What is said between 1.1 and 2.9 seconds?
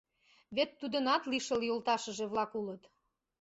лишыл йолташыже-влак улыт!